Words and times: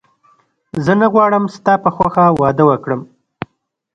زه 0.85 0.93
نه 1.01 1.07
غواړم 1.13 1.43
ستا 1.55 1.73
په 1.83 1.89
خوښه 1.95 2.23
واده 2.41 2.63
وکړم 2.67 3.01